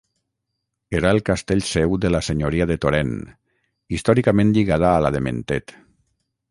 Era 0.99 1.11
el 1.15 1.19
castell 1.29 1.61
seu 1.73 1.93
de 2.05 2.11
la 2.15 2.21
senyoria 2.29 2.69
de 2.73 2.79
Torèn, 2.87 3.13
històricament 3.99 4.57
lligada 4.59 4.93
a 4.95 5.07
la 5.09 5.15
de 5.17 5.25
Mentet. 5.29 5.81